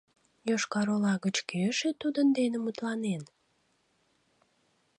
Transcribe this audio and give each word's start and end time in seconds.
Йошкар-Ола 0.49 1.13
гыч 1.25 1.35
кӧ 1.47 1.57
эше 1.69 1.89
тудын 2.01 2.27
дене 2.37 2.57
мутланен? 2.61 3.23